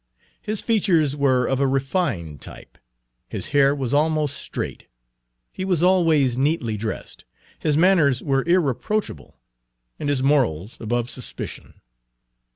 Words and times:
His 0.41 0.61
features 0.61 1.15
were 1.15 1.45
of 1.45 1.59
a 1.59 1.67
refined 1.67 2.41
type, 2.41 2.79
his 3.29 3.49
hair 3.49 3.75
was 3.75 3.93
almost 3.93 4.35
straight; 4.35 4.87
he 5.51 5.63
was 5.63 5.83
always 5.83 6.39
neatly 6.39 6.75
dressed; 6.75 7.23
his 7.59 7.77
manners 7.77 8.19
were 8.23 8.41
irreproachable, 8.45 9.37
and 9.99 10.09
his 10.09 10.23
morals 10.23 10.79
above 10.81 11.11
suspicion. 11.11 11.81